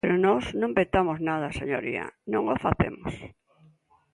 Pero 0.05 0.15
nós 0.25 0.43
non 0.61 0.75
vetamos 0.79 1.17
nada, 1.29 1.55
señoría, 1.59 2.05
non 2.33 2.43
o 2.53 2.55
facemos. 2.65 3.13